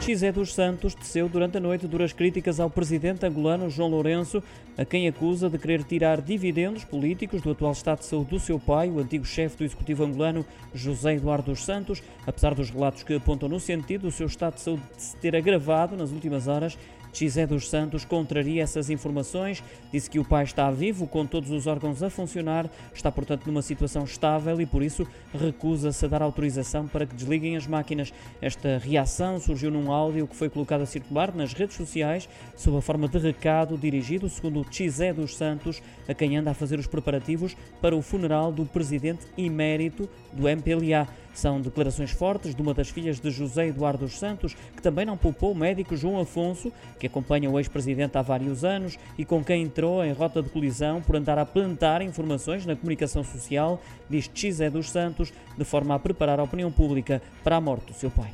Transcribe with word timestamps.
Xé 0.00 0.32
dos 0.32 0.54
Santos 0.54 0.94
teceu 0.94 1.28
durante 1.28 1.58
a 1.58 1.60
noite 1.60 1.86
duras 1.86 2.14
críticas 2.14 2.58
ao 2.58 2.70
presidente 2.70 3.26
angolano 3.26 3.68
João 3.68 3.90
Lourenço, 3.90 4.42
a 4.76 4.84
quem 4.84 5.06
acusa 5.06 5.50
de 5.50 5.58
querer 5.58 5.84
tirar 5.84 6.22
dividendos 6.22 6.82
políticos 6.82 7.42
do 7.42 7.50
atual 7.50 7.72
estado 7.72 7.98
de 7.98 8.06
saúde 8.06 8.30
do 8.30 8.40
seu 8.40 8.58
pai, 8.58 8.88
o 8.88 9.00
antigo 9.00 9.26
chefe 9.26 9.58
do 9.58 9.64
executivo 9.64 10.04
angolano 10.04 10.46
José 10.72 11.14
Eduardo 11.14 11.50
dos 11.50 11.62
Santos, 11.62 12.02
apesar 12.26 12.54
dos 12.54 12.70
relatos 12.70 13.02
que 13.02 13.14
apontam 13.14 13.50
no 13.50 13.60
sentido 13.60 14.02
do 14.02 14.10
seu 14.10 14.26
estado 14.26 14.54
de 14.54 14.62
saúde 14.62 14.82
se 14.96 15.14
ter 15.16 15.36
agravado 15.36 15.94
nas 15.94 16.10
últimas 16.10 16.48
horas. 16.48 16.78
Xé 17.12 17.46
dos 17.46 17.68
Santos 17.68 18.04
contraria 18.04 18.62
essas 18.62 18.90
informações, 18.90 19.62
disse 19.90 20.10
que 20.10 20.18
o 20.18 20.24
pai 20.24 20.44
está 20.44 20.70
vivo, 20.70 21.06
com 21.06 21.26
todos 21.26 21.50
os 21.50 21.66
órgãos 21.66 22.02
a 22.02 22.10
funcionar, 22.10 22.70
está 22.94 23.10
portanto 23.10 23.46
numa 23.46 23.62
situação 23.62 24.04
estável 24.04 24.60
e 24.60 24.66
por 24.66 24.82
isso 24.82 25.06
recusa-se 25.32 26.04
a 26.04 26.08
dar 26.08 26.22
autorização 26.22 26.86
para 26.86 27.06
que 27.06 27.14
desliguem 27.14 27.56
as 27.56 27.66
máquinas. 27.66 28.12
Esta 28.40 28.78
reação 28.78 29.40
surgiu 29.40 29.70
num 29.70 29.90
áudio 29.98 30.26
que 30.26 30.36
foi 30.36 30.48
colocado 30.48 30.82
a 30.82 30.86
circular 30.86 31.34
nas 31.34 31.52
redes 31.52 31.76
sociais 31.76 32.28
sob 32.56 32.76
a 32.78 32.80
forma 32.80 33.08
de 33.08 33.18
recado 33.18 33.76
dirigido, 33.76 34.28
segundo 34.28 34.64
Xé 34.70 35.12
dos 35.12 35.36
Santos, 35.36 35.82
a 36.08 36.14
quem 36.14 36.36
anda 36.36 36.50
a 36.50 36.54
fazer 36.54 36.78
os 36.78 36.86
preparativos 36.86 37.56
para 37.80 37.96
o 37.96 38.02
funeral 38.02 38.52
do 38.52 38.64
presidente 38.64 39.26
emérito 39.36 40.08
do 40.32 40.48
MPLA. 40.48 41.06
São 41.38 41.60
declarações 41.60 42.10
fortes 42.10 42.52
de 42.52 42.60
uma 42.60 42.74
das 42.74 42.88
filhas 42.88 43.20
de 43.20 43.30
José 43.30 43.68
Eduardo 43.68 44.04
dos 44.04 44.18
Santos, 44.18 44.56
que 44.74 44.82
também 44.82 45.06
não 45.06 45.16
poupou 45.16 45.52
o 45.52 45.54
médico 45.54 45.96
João 45.96 46.18
Afonso, 46.18 46.72
que 46.98 47.06
acompanha 47.06 47.48
o 47.48 47.58
ex-presidente 47.60 48.18
há 48.18 48.22
vários 48.22 48.64
anos 48.64 48.98
e 49.16 49.24
com 49.24 49.44
quem 49.44 49.62
entrou 49.62 50.04
em 50.04 50.12
rota 50.12 50.42
de 50.42 50.48
colisão 50.48 51.00
por 51.00 51.14
andar 51.14 51.38
a 51.38 51.46
plantar 51.46 52.02
informações 52.02 52.66
na 52.66 52.74
comunicação 52.74 53.22
social, 53.22 53.80
diz 54.10 54.28
Xé 54.34 54.68
dos 54.68 54.90
Santos, 54.90 55.32
de 55.56 55.64
forma 55.64 55.94
a 55.94 55.98
preparar 55.98 56.40
a 56.40 56.42
opinião 56.42 56.72
pública 56.72 57.22
para 57.44 57.54
a 57.54 57.60
morte 57.60 57.92
do 57.92 57.94
seu 57.94 58.10
pai. 58.10 58.32